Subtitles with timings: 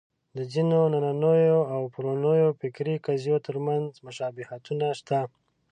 [0.37, 5.19] د ځینو نننیو او پرونیو فکري قضیو تر منځ مشابهتونه شته.